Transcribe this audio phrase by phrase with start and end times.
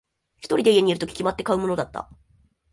[0.39, 2.09] 一人で家にいるとき、決まって買うものだった。